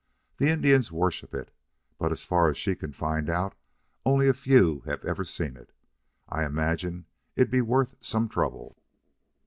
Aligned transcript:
The 0.37 0.49
Indians 0.49 0.91
worship 0.91 1.31
it, 1.35 1.53
but 1.99 2.11
as 2.11 2.25
far 2.25 2.49
as 2.49 2.57
she 2.57 2.73
can 2.75 2.91
find 2.91 3.29
out 3.29 3.53
only 4.03 4.27
a 4.27 4.33
few 4.33 4.79
have 4.87 5.05
ever 5.05 5.23
seen 5.23 5.55
it. 5.55 5.73
I 6.27 6.43
imagine 6.43 7.05
it'd 7.35 7.51
be 7.51 7.61
worth 7.61 7.93
some 8.03 8.27
trouble." 8.27 8.81